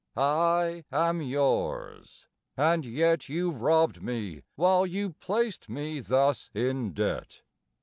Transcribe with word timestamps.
I 0.17 0.83
am 0.91 1.21
yours: 1.21 2.25
and 2.57 2.87
yet 2.87 3.29
You 3.29 3.51
robbed 3.51 4.01
me 4.01 4.41
while 4.55 4.87
you 4.87 5.11
placed 5.11 5.69
me 5.69 5.99
thus 5.99 6.49
in 6.55 6.93
debt. 6.93 7.43